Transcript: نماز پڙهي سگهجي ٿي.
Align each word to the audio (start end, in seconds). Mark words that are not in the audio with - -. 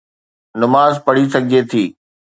نماز 0.61 0.93
پڙهي 1.05 1.25
سگهجي 1.33 1.59
ٿي. 1.71 1.83